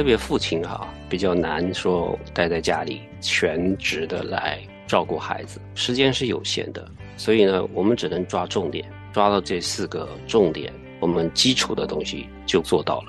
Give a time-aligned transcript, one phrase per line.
[0.00, 13.08] 特别父亲哈比较难说待在家里全职的来照顾孩子，时间是有限的，所以呢，我们只能抓重点，抓到这四个重点，我们基础的东西就做到了。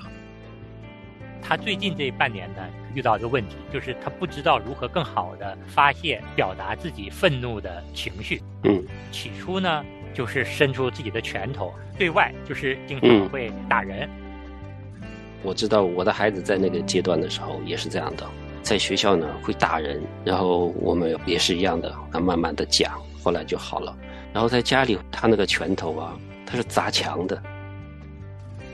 [1.40, 2.62] 他最近这半年呢，
[2.94, 8.42] 遇到一个问题，就是他不知道如何更好的发泄、表达自己愤怒的情绪。
[8.64, 14.06] 嗯，起初呢，就是伸出自己的拳头，对外就是经常会打人。
[15.42, 18.26] 我知道我的孩子在那个阶段的时候也是这样的，
[18.62, 23.96] 在学校呢会打人，然后我们也是一样的，那慢慢的讲，后来就好了。
[24.32, 26.16] 然后在家里，他那个拳头啊，
[26.46, 27.42] 他是砸墙的。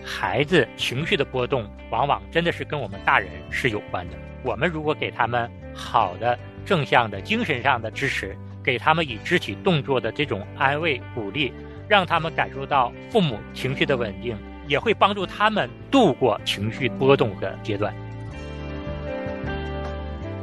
[0.04, 4.14] 孩子情绪的波动，往往真的是跟我们大人是有关的。
[4.42, 11.52] 我们如果给他们好的正向的精神上的支持，给他们以肢体动作的这种安慰鼓励，
[11.88, 14.36] 让他们感受到父母情绪的稳定，
[14.68, 17.92] 也会帮助他们度过情绪波动的阶段。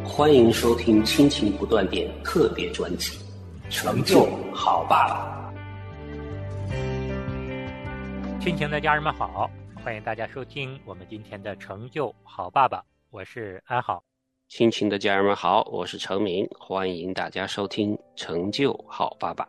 [0.03, 3.17] 欢迎收听《亲情不断电》特别专辑，
[3.69, 5.53] 成就好爸爸。
[8.41, 9.49] 亲情的家人们好，
[9.83, 12.79] 欢迎大家收听我们今天的《成就好爸爸》，
[13.11, 14.03] 我是安好。
[14.47, 19.43] 亲情的家人们好，我是程明，欢迎大家收听《成就好爸爸》。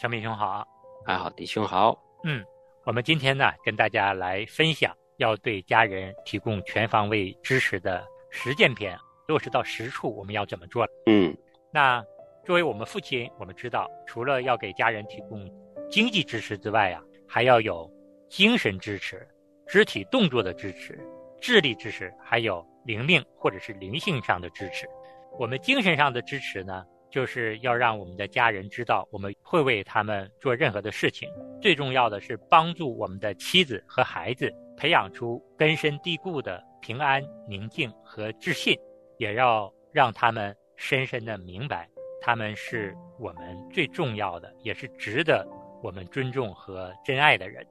[0.00, 0.66] 程明兄好，
[1.06, 1.96] 安好弟兄好。
[2.24, 2.44] 嗯，
[2.84, 10.86] 我们今天呢，跟大家来分享要对家人提供全方位支持的实践篇，落实到实处，我们要怎么做？
[11.06, 11.36] 嗯，
[11.72, 12.04] 那
[12.44, 15.48] 作为我们父亲，我们知道，除了要给家人提供
[15.90, 17.90] 经济支持之外啊，还要有。
[18.30, 19.26] 精神支持、
[19.66, 20.96] 肢体动作的支持、
[21.40, 24.88] 智力支持，还有灵命或者是灵性上的支持。
[25.36, 31.28] 我们精神上的支持呢，就是要让我们的家人知道我们会为他们做任何的事情。
[31.60, 38.74] 最重要的是帮助我们的妻子和孩子培养出根深蒂固的平安、宁静和自信，
[39.18, 41.88] 也要让他们深深的明白，
[42.22, 45.46] 他们是我们最重要的，也是值得
[45.82, 47.66] 我们尊重和珍爱的人。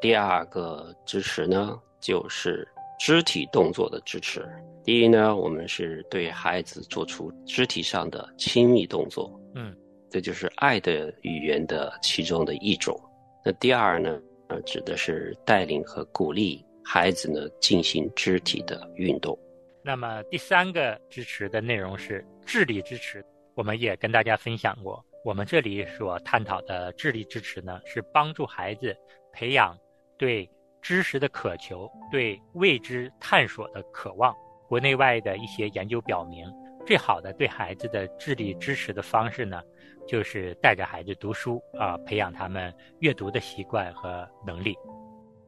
[0.00, 4.46] 第二个支持呢，就是肢体动作的支持。
[4.84, 9.76] 第一呢，我们是对孩子做出肢体上的亲密动作，嗯，
[10.08, 12.98] 这就是爱的语言的其中的一种。
[13.44, 19.36] 那第二呢，呃，指的是带领和鼓励孩子呢进行肢体的运动。
[19.82, 23.24] 那么第三个支持的内容是智力支持，
[23.54, 25.04] 我们也跟大家分享过。
[25.24, 28.96] 我们这里所探讨的智力支持呢，是帮助孩子
[29.32, 29.76] 培养。
[30.18, 30.48] 对
[30.86, 34.32] 知识的渴求，对未知探索的渴望，
[34.68, 36.48] 国内外的一些研究表明，
[36.86, 39.60] 最好的对孩子的智力支持的方式呢，
[40.06, 44.76] 就是带着孩子读书啊，培养他们阅读的习惯和能力。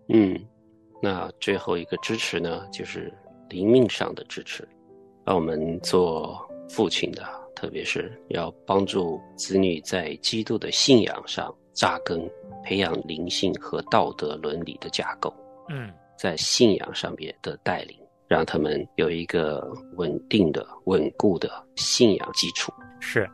[0.09, 0.37] 嗯，
[1.01, 3.15] 那最后一个支持呢，就是
[3.49, 4.69] 灵命上的支持，
[5.25, 6.37] 那我们做
[6.69, 7.23] 父亲的，
[7.55, 12.29] 特别是要帮助子女在基督的信仰上扎根。
[12.65, 15.33] 培养灵性和道德伦理的架构，
[15.71, 17.97] 嗯，在信仰上面的带领，
[18.27, 22.71] 让他们有一个稳定的、稳固的信仰基础。
[23.01, 23.27] 是，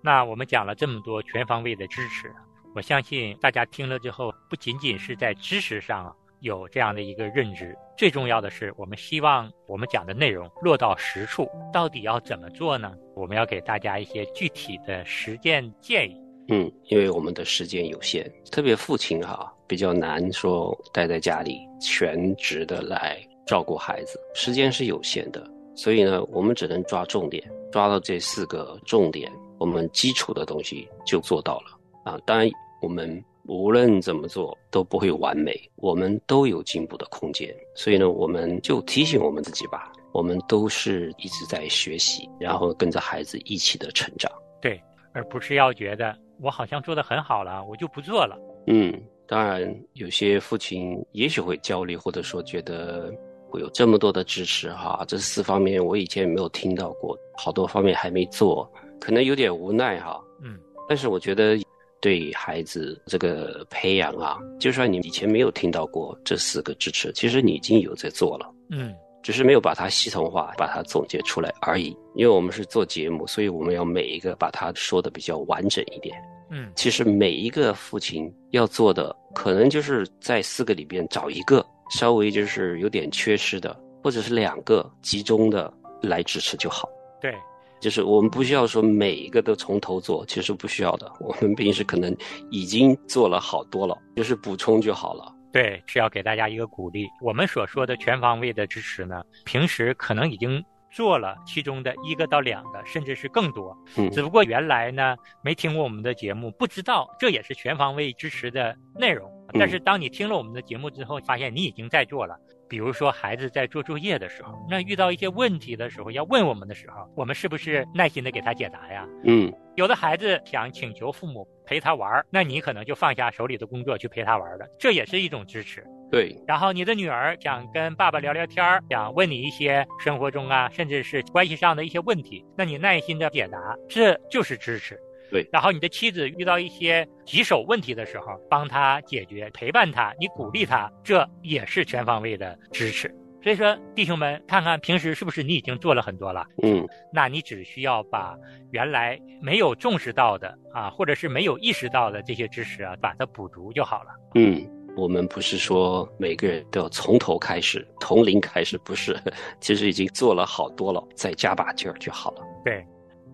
[0.00, 2.32] 那我们讲了这么多全方位的支持，
[2.76, 12.94] 我相信大家听了之后，不仅仅是在知识上有这样的一个认知，最重要的是，我们希望我们讲的内容落到实处，到底要怎么做呢？
[13.16, 16.23] 我们要给大家一些具体的实践建议。
[16.48, 25.42] 嗯，因为我们的时间有限，特别父亲哈比较难说待在家里全职的来照顾孩子，时间是有限的，
[25.74, 32.18] 所以呢，我们只能抓重点，抓到这四个重点，我们基础的东西就做到了啊。
[32.26, 32.50] 当然，
[32.82, 44.78] 我们无论怎么做都不会完美，我们都有进步的空间，所以呢，我们就提醒我们自己吧，我们都是一直在学习，然后跟着孩子一起的成长，对，
[45.14, 46.14] 而不是要觉得。
[46.40, 48.36] 我好像做的很好了，我就不做了。
[48.66, 48.92] 嗯，
[49.26, 53.12] 当然，有些父亲也许会焦虑，或者说觉得
[53.48, 58.70] 会有这么多的支持哈，这四方面我以前没有听到过，好多方面还没做，
[59.00, 60.20] 可能有点无奈哈。
[60.42, 60.58] 嗯，
[60.88, 61.56] 但是我觉得
[62.00, 68.50] 对孩子这个培养啊，就算你以前没有听到过这四个支持，其实你已经有在做了。
[68.70, 68.94] 嗯。
[69.24, 71.96] 只是没有把它系统化，把它总结出来而已。
[72.14, 76.14] 因为我们是做节目，所以我们要每一个把它说的比较完整一点。
[76.50, 85.72] 嗯，其实每一个父亲要做的，可能就是在四个里边找一个稍微就是有点缺失的，或者是两个集中的
[86.02, 86.86] 来支持就好。
[87.18, 87.34] 对，
[87.80, 91.10] 就是我们不需要说每一个都从头做，其实不需要的。
[91.18, 92.14] 我们平时可能
[92.50, 95.33] 已经做了好多了，就是补充就好了。
[95.54, 97.06] 对，是要给大家一个鼓励。
[97.20, 100.60] 我们所说的全方位的支持呢，平时可能已经
[100.90, 103.72] 做了其中的一个到两个，甚至是更多。
[103.96, 105.14] 嗯只不过原来呢
[105.44, 109.30] 没听过我们的节目，不知道这也是全方位支持的内容。
[109.30, 112.36] 嗯但是当你听了我们的节目之后，发现你已经在做了。
[112.74, 119.06] 比如说孩子在做作业的时候，那遇到一些问题的时候，要问我们的时候，我们是不是耐心的给他解答呀？
[119.24, 125.84] 嗯有的孩子想请求父母陪他玩儿，那你可能就放下手里的工作去陪他玩儿了，这也是一种支持。
[126.10, 134.98] 对，然后你的女儿想跟爸爸聊聊天儿，想问你一些生活中啊，甚至是关系上的一些问题，那你耐心的解答，这就是支持。
[135.30, 143.12] 对然后你的妻子遇到一些棘手问题的时候，帮她解决，陪伴她，你鼓励她，这也是全方位的支持。
[143.42, 146.46] 所以说，弟兄们，看看平时是不是你已经做了很多了？
[146.62, 148.34] 嗯那你只需要把
[148.70, 154.10] 原来没有重视到的啊，或者是没有意识到的这些知识啊，把它补足就好了。
[154.34, 154.66] 嗯。
[154.96, 159.18] 我们不是说每个人都要从头开始，从零开始，不是，
[159.58, 162.42] 其实已经做了好多了，再加把劲儿就好了。
[162.64, 162.86] 对，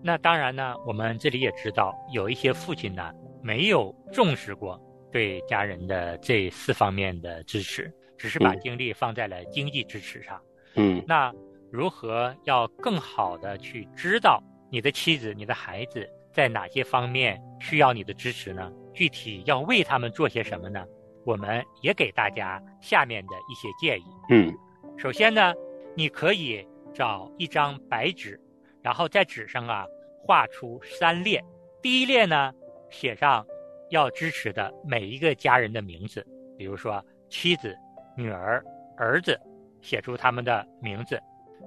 [0.03, 3.11] 那当然呢，我们这里也知道，有一些父亲呢
[3.41, 4.79] 没有重视过
[5.11, 10.41] 对家人的这四方面的支持，只是把嗯精力放在了经济支持上。
[10.75, 11.33] 嗯那
[11.69, 18.71] 如何要更好的去知道你的妻子、你的孩子在哪些方面需要你的支持呢？
[18.93, 20.83] 具体要为他们做些什么呢？
[21.25, 24.03] 我们也给大家下面的一些建议。
[24.29, 24.53] 嗯
[24.97, 25.53] 首先呢，
[25.95, 28.39] 你可以找一张白纸，
[28.83, 29.85] 然后在纸上啊
[30.25, 31.43] 画出三列。
[31.81, 32.53] 第一列呢，
[32.89, 33.45] 写上
[33.89, 36.25] 要支持的每一个家人的名字，
[36.57, 37.75] 比如说妻子、
[38.15, 38.63] 女儿、
[38.97, 39.39] 儿子，
[39.81, 41.21] 写出他们的名字。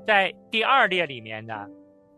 [0.07, 1.67] 在第二列里面呢，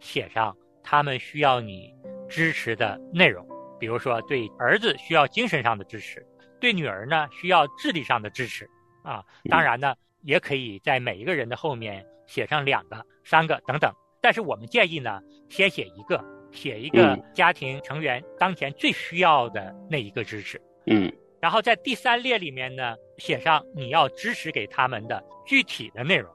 [0.01, 1.95] 写上他们需要你
[2.29, 3.47] 支持的内容，
[3.79, 6.27] 比如说对儿子需要精神上的支持，
[6.61, 8.69] 对女儿呢需要智力上的支持
[9.03, 9.25] 啊。
[9.49, 13.93] 当然呢，也可以在每一个人的后面写上两个、三个等等。
[14.27, 16.21] 但是我们建议呢，先写一个，
[16.51, 17.23] 写一个嗯。
[17.33, 20.61] 家庭成员当前最需要的那一个支持。
[20.87, 21.13] 嗯。
[21.41, 26.29] 然后在第三列里面呢，写上你要支持给他们的具体的内容，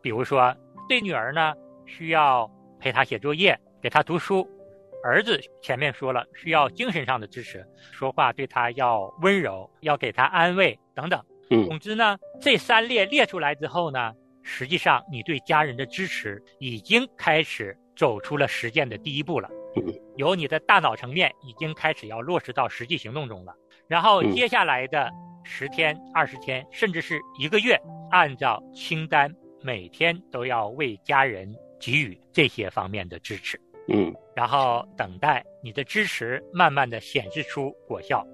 [0.00, 0.56] 比如说
[0.88, 1.52] 对女儿呢，
[1.84, 2.48] 需要
[2.78, 4.46] 陪她写作业，给她读书；
[5.02, 11.20] 儿子前面说了，需要精神上的支持，说话对他要温柔，要给他安慰等等。
[11.50, 11.66] 嗯。
[11.66, 14.12] 总之呢，这三列列出来之后呢，
[14.42, 19.92] 实际上你对家人的支持已经开始走出了实践的第一步了嗯。
[20.16, 23.54] 由你的大脑层面已经开始要落实到实际行动中了。
[23.88, 25.10] 然后嗯接下来的
[25.44, 27.76] 十天、二十天，甚至是一个月，
[28.10, 33.60] 按照清单，每天都要为家人给予这些方面的支持。
[33.88, 38.24] 嗯然后等待你的支持慢慢的显示出果效，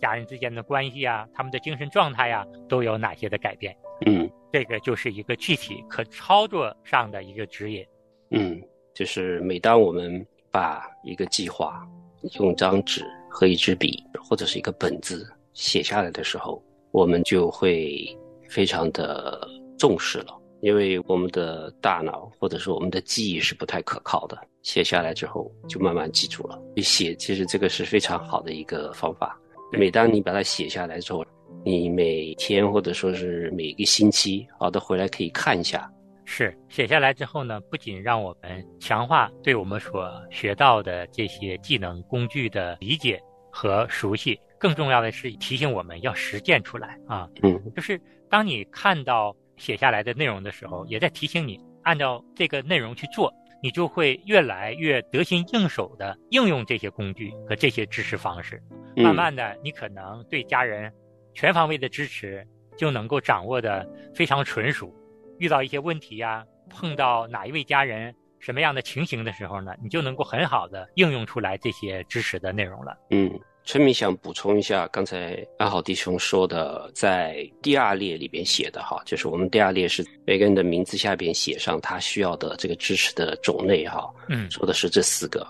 [0.00, 3.76] 家人之间的关系啊，他们的精神状态呀、都有哪些的改变？
[4.06, 7.84] 嗯这个就是一个具体可操作上的一个指引。
[8.30, 8.60] 嗯，
[8.94, 11.82] 就是每当我们把一个计划
[12.38, 18.06] 用张纸和一支笔或者是一个本子写下来的时候，我们就会
[18.48, 26.60] 非常的重视了，因为我们的大脑或者是我们的记忆是不太可靠的，写下来之后就慢慢记住了。
[26.76, 29.40] 写其实这个是非常好的一个方法，
[29.72, 31.24] 每当你把它写下来之后，
[31.64, 35.90] 你每天或者说是每个星期，好的回来可以看一下，
[36.24, 47.28] 是写下来之后呢，不仅让我们强化对我们所学到的这些技能工具的理解和熟悉，更重要的是提醒我们要实践出来啊。
[47.42, 58.60] 嗯就是当你看到写下来的内容的时候，也在提醒你按照这个内容去做，你就会越来越得心应手的应用这些工具和这些知识方式。
[58.96, 60.92] 嗯慢慢的，你可能对家人
[61.34, 62.46] 全方位的支持
[62.76, 64.92] 就能够掌握的非常纯熟。
[65.38, 72.96] 遇到一些问题呀、碰到哪一位家人什么样的情形的时候呢，你就能够很好的应用出来这些支持的内容了。
[73.10, 73.30] 嗯，
[73.64, 85.46] 春明想补充一下刚才安好弟兄说的，在第二列里边写的哈，就是我们第二列是每个人的名字下边写上他需要的这个支持的种类哈，嗯，说的是这四个。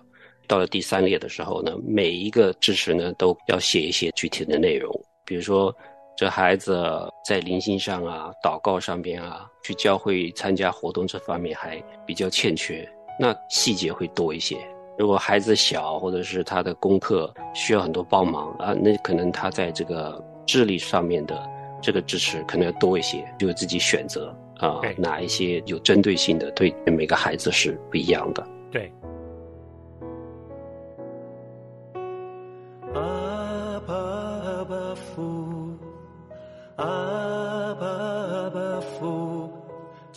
[0.49, 4.93] 到了第三列的时候呢，每一个支持呢都要写一些具体的内容，
[5.25, 5.75] 比如说
[6.17, 6.85] 这孩子
[7.25, 12.89] 在灵性上啊、祷告上边啊、去教会参加活动这方面还比较欠缺，
[13.19, 14.57] 那细节会多一些。
[14.99, 21.43] 如果孩子小，或者是他的功课需要很多帮忙啊，那可能他在这个智力上面的
[21.81, 28.47] 这个支持可能要多一些，就自己选择啊，哪一些有针对性的，对每个孩子是不一样的。
[28.71, 28.93] 对，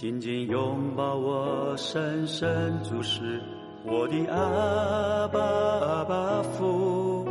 [0.06, 3.42] 紧紧拥抱我，深深注视
[3.84, 7.28] 我的阿爸阿爸父，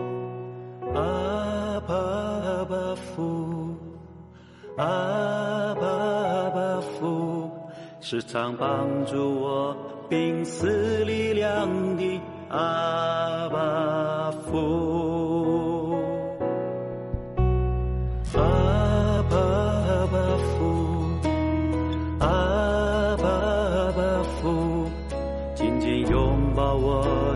[0.92, 3.76] 阿爸阿爸父，
[4.76, 7.48] 阿爸阿爸父，
[8.00, 9.76] 时常帮助我
[10.08, 14.83] 病死力量的阿爸父。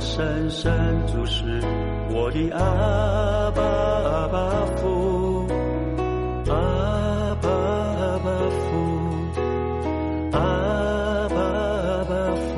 [0.01, 0.73] 深深
[1.09, 1.61] 注视
[2.11, 5.45] 我的阿爸阿爸父，
[6.49, 8.69] 阿爸阿爸父，
[10.33, 12.11] 阿爸阿爸
[12.55, 12.57] 父，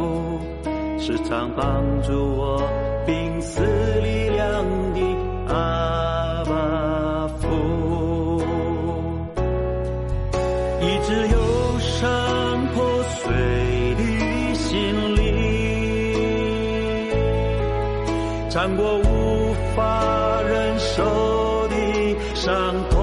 [0.99, 2.62] 时常帮助我
[3.06, 3.62] 病死
[4.02, 5.00] 力量的
[5.49, 7.47] 阿爸父。
[10.82, 11.50] 一直有
[18.50, 21.76] 尝过无法忍受的
[22.35, 22.99] 伤痛，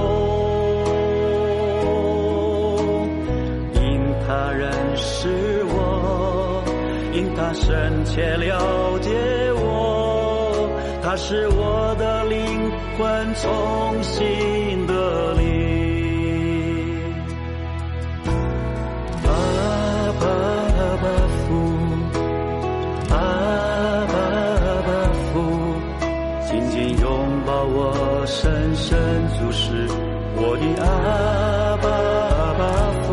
[3.75, 6.61] 因他认识我，
[7.13, 9.09] 因他深切了解
[9.55, 10.69] 我，
[11.01, 14.25] 他是我的灵魂重新
[28.87, 28.95] 神
[29.37, 29.85] 主是
[30.37, 30.87] 我的阿
[31.83, 32.63] 爸阿爸
[33.03, 33.09] 父，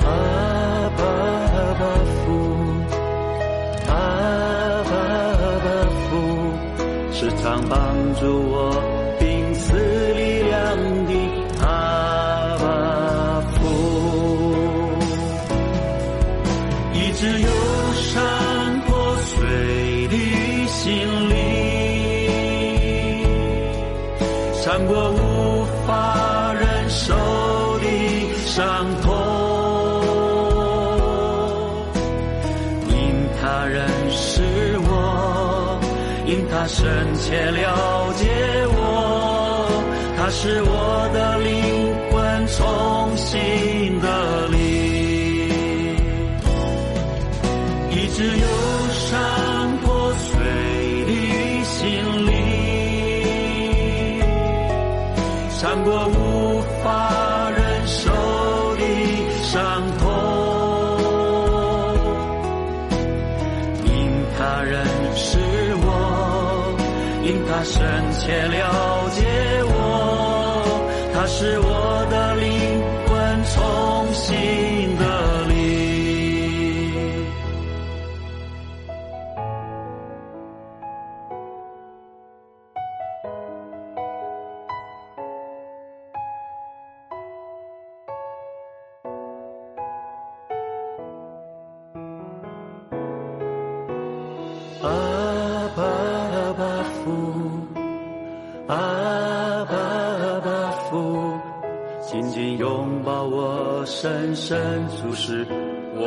[0.00, 0.08] 阿
[0.96, 1.04] 爸
[1.52, 1.82] 阿爸
[2.24, 2.24] 父，
[3.88, 3.92] 阿
[4.88, 5.68] 爸阿爸
[6.08, 6.08] 父，
[7.12, 7.76] 时常帮
[8.14, 8.56] 助我
[24.86, 27.12] 尝过无法忍受
[27.80, 27.86] 的
[28.44, 29.12] 伤痛，
[32.88, 32.94] 因
[33.40, 35.80] 他认识我，
[36.24, 38.28] 因他深切了解
[38.68, 39.66] 我，
[40.16, 44.06] 他是我的灵魂重新的
[67.64, 69.25] 深切了解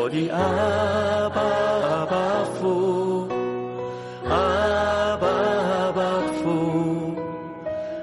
[0.09, 3.27] 的阿爸阿爸父，
[4.27, 6.01] 阿爸阿爸
[6.41, 7.13] 父，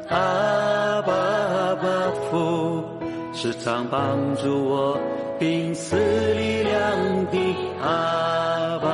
[0.08, 2.84] 阿爸阿爸父，
[3.32, 4.98] 时常帮助我
[5.38, 7.38] 病死力量的
[7.82, 8.88] 阿爸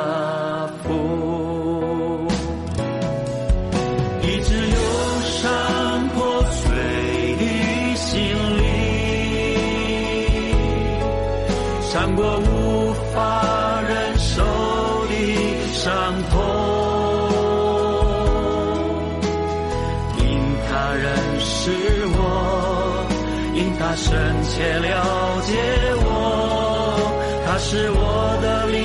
[27.72, 27.96] 是我
[28.42, 28.76] 的灵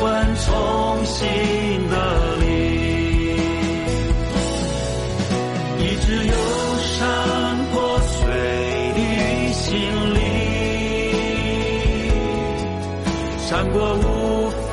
[0.00, 0.48] 魂重
[1.04, 1.20] 新
[1.90, 1.94] 的
[2.40, 2.48] 灵。
[5.78, 6.32] 一直忧
[6.80, 6.96] 伤
[7.70, 8.16] 破碎
[8.96, 9.00] 的
[9.52, 9.68] 心
[10.14, 10.16] 灵，
[13.36, 14.48] 闪过无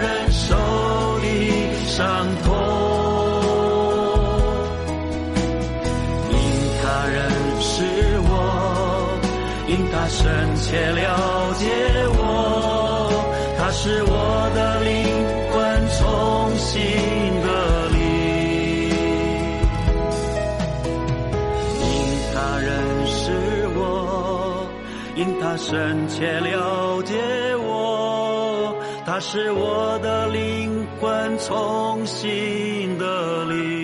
[0.00, 0.56] 忍受
[1.20, 1.26] 的
[1.84, 2.00] 伤
[2.42, 2.48] 痛，
[6.32, 6.34] 因
[6.80, 7.16] 他认
[7.60, 7.84] 识
[8.24, 8.32] 我，
[9.68, 10.24] 因他深
[10.56, 11.68] 切了解
[12.16, 12.17] 我，
[13.80, 14.90] 是我的灵
[15.52, 16.82] 魂重新
[17.46, 17.48] 的
[17.90, 18.00] 灵。
[21.80, 21.86] 因
[22.34, 22.66] 他认
[23.06, 23.30] 识
[23.76, 23.78] 我
[25.14, 27.14] 因他深切了解
[27.54, 28.74] 我，
[29.06, 33.77] 他使我的灵魂重新的力。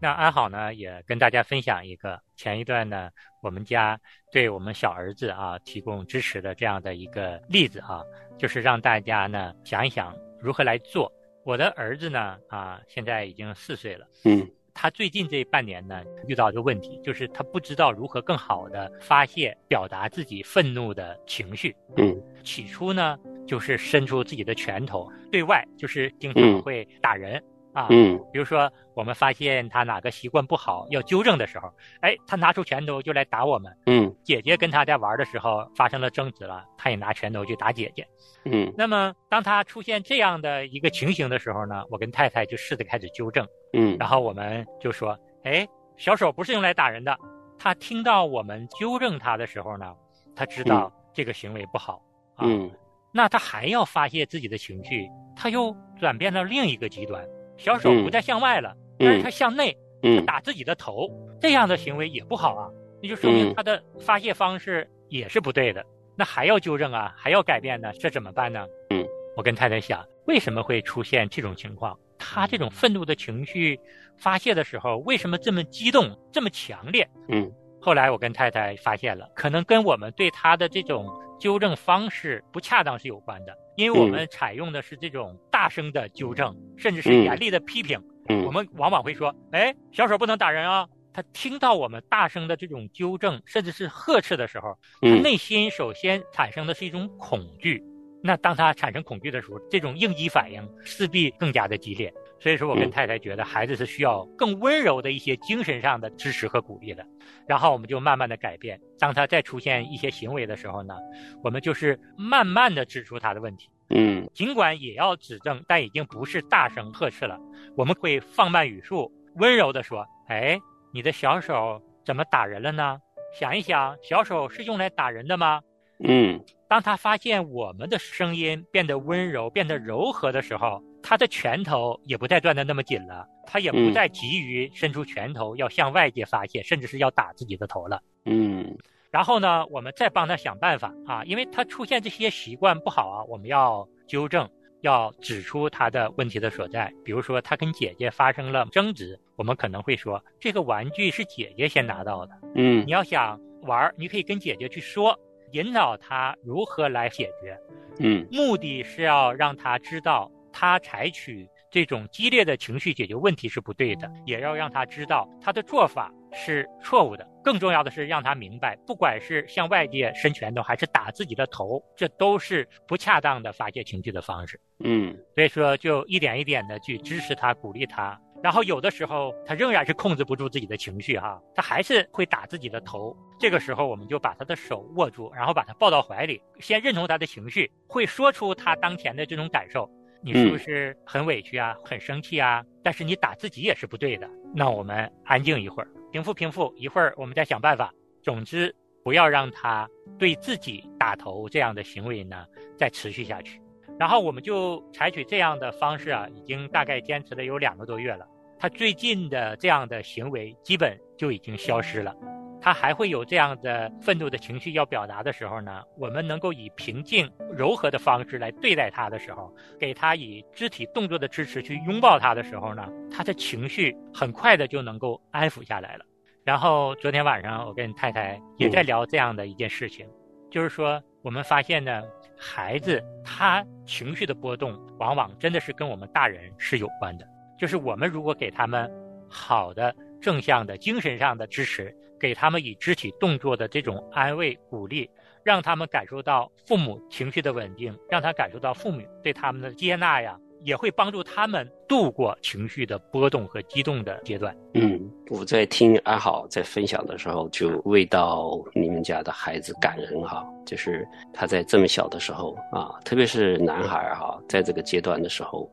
[0.00, 3.10] 那安好呢，也跟大家分享一个前一段呢，
[3.42, 3.98] 我们家
[4.30, 8.00] 对我们小儿子啊提供支持的这样的一个例子啊，
[8.38, 11.12] 就是让大家呢想一想如何来做。
[11.44, 21.74] 我的儿子呢啊，现在已经四岁了，嗯，他最近这半年呢遇到一个问题，就是他不知道如何更好的发泄、表达自己愤怒的情绪。
[21.96, 27.42] 嗯，起初呢就是伸出自己的拳头对外，就是经常会打人。
[27.78, 33.72] 啊，嗯，比如说我们发现他哪个习惯不好要纠正的时候，哎，他拿出拳头就来打我们。
[33.86, 38.04] 嗯，姐姐跟他在玩的时候发生了争执了，他也拿拳头去打姐姐。
[38.46, 43.46] 嗯，那么当他出现这样的一个情形的时候呢，我跟太太就试着开始纠正。
[43.74, 45.64] 嗯，然后我们就说，哎，
[45.96, 47.16] 小手不是用来打人的。
[47.60, 49.94] 他听到我们纠正他的时候呢，
[50.34, 52.02] 他知道这个行为不好。
[52.38, 52.68] 嗯，
[53.12, 57.24] 那他还要发泄自己的情绪，他又转变到另一个极端。
[57.58, 61.10] 小手不再向外了，但是他向内，嗯，打自己的头，
[61.40, 62.70] 这样的行为也不好啊，
[63.02, 65.84] 那就说明他的发泄方式也是不对的。
[66.16, 68.66] 那还要纠正啊，还要改变呢，这怎么办呢？
[68.90, 69.04] 嗯，
[69.36, 71.98] 我跟太太想，为什么会出现这种情况？
[72.16, 73.78] 他这种愤怒的情绪
[74.16, 77.08] 发泄的时候，为什么这么激动，这么强烈？
[77.28, 77.48] 嗯，
[77.80, 81.06] 后来我跟太太发现了，可能跟我们对他的这种
[81.38, 83.56] 纠正方式不恰当是有关的。
[83.76, 88.00] 因为我们采用的是这种大声的纠正，甚至是严厉的批评，
[88.44, 97.82] 我们往往会说：“哎，小手不能打人啊！”他听到我们大声的这种纠正，甚至是呵斥的时候，他内心首先产生的是一种恐惧。
[98.22, 102.12] 那当他产生恐惧的时候，这种应激反应势必更加的激烈。
[102.40, 107.04] 所以说我跟太太觉得，孩子是需要更温柔的一些精神上的支持和鼓励的。
[107.46, 108.80] 然后我们就慢慢的改变。
[108.98, 110.94] 当他再出现一些行为的时候呢，
[111.42, 113.68] 我们就是慢慢的指出他的问题。
[113.90, 117.38] 嗯，尽管也要指正，但已经不是大声呵斥了。
[117.76, 120.60] 我们会放慢语速，温柔的说：“哎，
[120.92, 122.98] 你的小手怎么打人了呢？
[123.38, 125.60] 想一想，小手是用来打人的吗？”
[126.06, 138.02] 嗯，当他发现我们的声音变得温柔、变得柔和的时候，他的拳头也不再攥得那么紧了，他也不再急于伸出拳头要向外界发泄，甚至是要打自己的头了。
[138.26, 138.76] 嗯，
[139.10, 144.46] 然后呢，我们再帮他想办法啊，因为他出现这些习惯不好啊，我们要纠正，
[144.82, 146.92] 要指出他的问题的所在。
[147.02, 155.18] 比如说，他跟姐姐发生了争执，我们可能会说，这个玩具是姐姐先拿到的，嗯，你要想玩，你可以跟姐姐去说。
[155.52, 157.58] 引导他如何来解决，
[158.00, 167.24] 嗯，目的是要让他知道，他采取这种激烈的情绪解决问题是不对的，也要让他知道他的做法是错误的。
[167.44, 174.60] 更重要的是让他明白，不管是向外界伸拳头，还是打自己的头，这都是不恰当的发泄情绪的方式。
[174.82, 178.20] 嗯，所以说，就一点一点的去支持他，鼓励他。
[178.42, 183.16] 然后有的时候他仍然是控制不住自己的情绪哈，他还是会打自己的头。
[183.38, 189.88] 这个时候我们就把他的手握住，然后把他抱到怀里，先认同他的情绪，会说出他当前的这种感受。
[190.28, 192.62] 你是不是很委屈啊，很生气啊？
[192.82, 194.28] 但是你打自己也是不对的。
[194.54, 197.90] 那我们安静一会儿，平复平复，一会儿我们再想办法。
[198.22, 199.88] 总之，不要让他
[200.18, 202.44] 对自己打头这样的行为呢
[202.76, 203.58] 再持续下去。
[203.98, 208.26] 然后我们就采取这样的方式啊，已经大概坚持了有两个多月了。
[208.58, 212.14] 他最近的这样的行为基本就已经消失了。
[212.60, 226.04] 他还会有这样的愤怒的情绪要表达的时候呢，我们能够以平静柔和的方式来对待他的时候，给他以肢体动作的支持去拥抱他的时候呢，他的情绪很快的就能够安抚下来了。
[226.44, 230.06] 然后昨天晚上我跟太太也在聊这样的一件事情，
[230.50, 232.02] 就是说我们发现呢。
[232.40, 237.26] 孩子他情绪的波动，往往真的是跟我们大人是有关的。
[237.58, 238.88] 就是我们如果给他们
[239.28, 245.08] 好的正向的精神上的支持，给他们以肢体动作的这种安慰鼓励，
[245.42, 250.38] 让他们感受到父母情绪的稳定，让他感受到父母对他们的接纳呀。
[250.64, 254.52] 也会帮助他们度过情绪的波动和激动的阶段。
[254.74, 260.44] 嗯，我在听阿好在分享的时候，就为到你们家的孩子感人哈。
[260.66, 265.70] 就是他在这么小的时候啊，特别是男孩哈，在这个阶段的时候，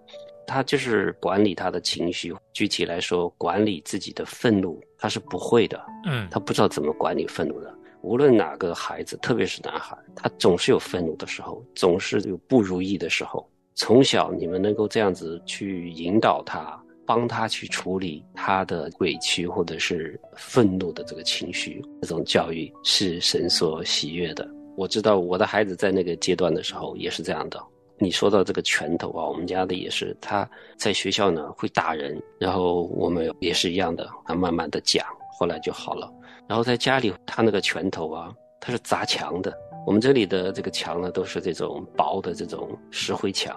[0.48, 2.34] 他就是管理他的情绪。
[2.54, 7.74] 具体来说，管理自己的愤怒，他是不会的，嗯他不知道怎么管理愤怒的。
[8.02, 13.50] 无论哪个孩子，特别是男孩，他总是有愤怒的时候，总是有不如意的时候。
[13.74, 24.48] 从小你们能够这样子去引导他，帮他去处理他的委屈或者是愤怒的这个情绪，这种教育是神所喜悦的。
[24.78, 27.62] 我知道我的孩子在那个阶段的时候也是这样的。
[27.98, 35.06] 你说到这个拳头啊，我们家的也是，他在学校呢会打人，然后我们也是一样的，他，慢慢的讲，
[35.40, 36.12] 后来就好了。
[36.48, 39.54] 然后在家里，他那个拳头啊，他是砸墙的。
[39.86, 43.56] 我们这里的这个墙呢，都是这种薄的这种石灰墙。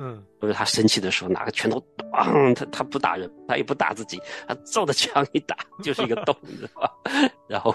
[0.00, 2.54] 嗯或者他生气的时候拿个拳头，砰！
[2.54, 6.92] 他他不打人，他也不打自己，他照着墙一打就是一个洞，你知道吧？
[7.48, 7.74] 然后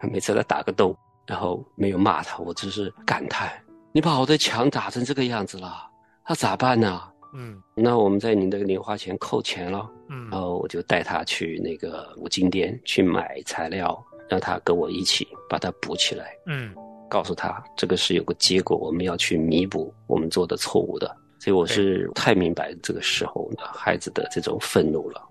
[0.00, 0.96] 每次他打个洞，
[1.26, 3.50] 然后没有骂他，我只是感叹：
[3.96, 5.88] 你把我的墙打成这个样子了，
[6.28, 7.00] 那咋办呢？
[7.32, 9.88] 嗯那我们在你的零花钱扣钱了。
[10.08, 16.74] 嗯然后我就带他去那个五金店去买材料，让他跟我一起把它补起来，嗯
[17.08, 21.16] 告诉他这个是有个结果，我们要去弥补我们做的错误的。
[21.38, 25.22] 所以我是太明白这个时候的孩子的这种愤怒了。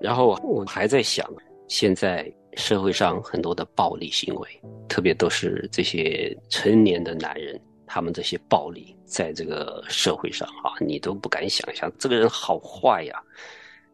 [0.00, 1.28] 然后我还在想，
[1.66, 4.48] 现在社会上很多的暴力行为，
[4.88, 13.22] 特别都是这些成年的男人，他们这些暴力在这个社会上啊，你都不敢想象，这个人好坏呀，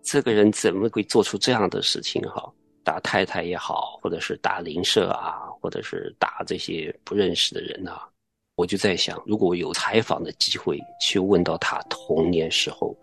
[0.02, 2.20] 这个人怎么会做出这样的事情？
[2.22, 2.50] 哈，
[2.83, 8.09] 打太太也好，或者是打邻舍啊，或者是打这些不认识的人啊。
[8.55, 12.96] 我就在想，如果有采访的机会去问到他童年时候，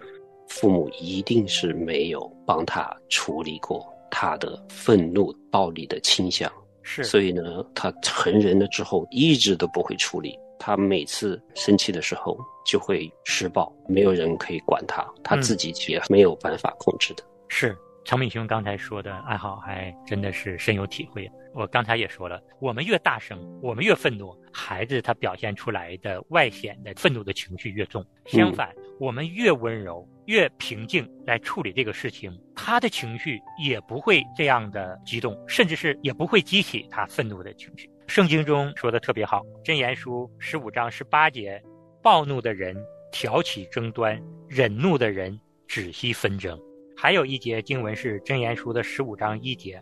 [0.47, 6.51] 父母一定是没有帮他处理过他的愤怒、暴力的倾向，
[6.83, 10.37] 是，所以呢，他成人了之后一直都不会处理。
[10.59, 17.23] 他每次生气的时候就会施暴，没有人可以管他，他自己也没有办法控制的。
[17.47, 21.29] 是长敏兄刚才说的，爱好还真的是深有体会。
[21.55, 28.05] 我刚才也说了，我们越大声，我们越愤怒，孩子他表现出来的外显的愤怒的情绪越重。
[28.25, 37.89] 相反，我们越温柔、越平静来处理这个事情，他的情绪也不会这样的激动，甚至是也不会激起他愤怒的情绪。
[38.09, 41.61] 圣经中说的特别好，《箴言书》十五章十八节：
[42.01, 42.75] 暴怒的人
[43.11, 46.59] 挑起争端，忍怒的人止息纷争。
[46.97, 49.79] 还有一节经文是《箴言书》的十五章一节，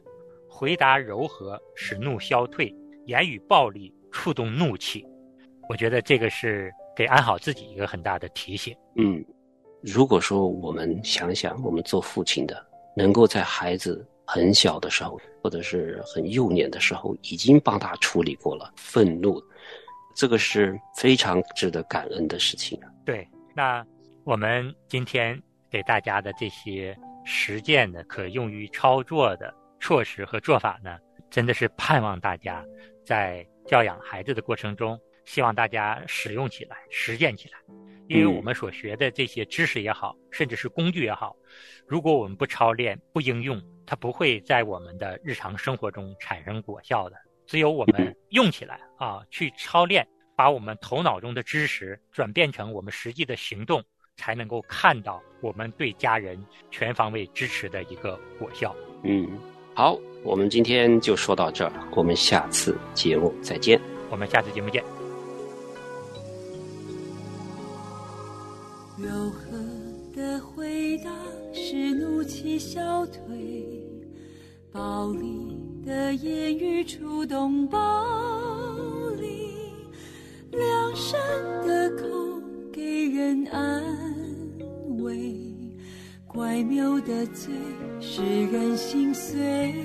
[0.49, 2.67] 回答柔和，使怒消退；
[3.05, 5.05] 言语暴力，触动怒气。
[5.69, 8.75] 我觉得这个是给安好自己一个很大的提醒。
[8.97, 9.23] 嗯，
[9.81, 12.61] 如果说我们想想，我们做父亲的，
[12.93, 19.41] 能够在孩子很小的时候，或者是很幼年的时候，已经帮他处理过了愤怒，
[20.13, 22.77] 这个是非常值得感恩的事情。
[23.05, 23.85] 对，那
[24.25, 30.97] 我们今天给大家的这些实践的、可用于操作的措施和做法呢，
[31.29, 32.61] 真的是盼望大家
[33.05, 37.59] 在教养孩子的过程中，希望大家使用起来、实践起来。
[38.07, 41.35] 因为我们所学的这些知识也好，甚至是工具也好，
[41.85, 47.17] 如果我们不操练、不应用，它不会在我们的日常生活中产生果效的。
[47.45, 53.83] 只有我们用起来啊，去操练，把我们头脑中的知识转变成我们实际的行动，
[54.15, 58.73] 才能够看到我们对家人全方位支持的一个果效。
[59.03, 59.27] 嗯，
[59.75, 63.77] 好，我们今天就说到这儿，我们下次节目再见。
[64.09, 64.81] 我们下次节目见。
[68.97, 69.51] 柔和
[70.15, 71.11] 的回答
[71.53, 73.85] 使怒气消退，
[74.71, 75.55] 暴力
[75.85, 77.77] 的言语触动暴
[79.19, 79.53] 力，
[80.49, 81.19] 良善
[81.67, 82.07] 的口
[82.73, 83.83] 给人安
[85.03, 85.37] 慰，
[86.25, 87.53] 怪谬的嘴
[88.01, 89.75] 使人心碎。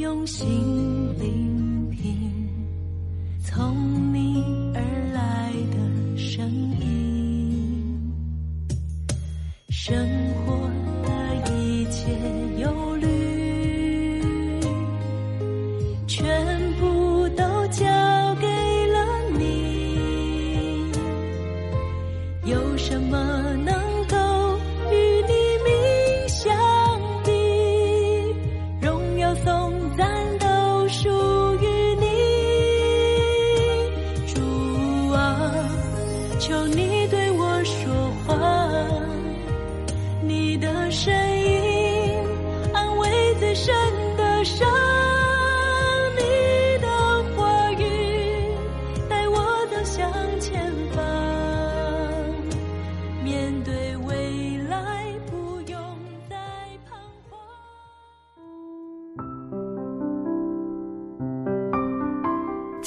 [0.00, 0.48] 用心
[1.18, 2.48] 聆听，
[3.44, 4.42] 从你
[4.74, 4.80] 而
[5.12, 8.10] 来的声音。
[9.68, 9.94] 声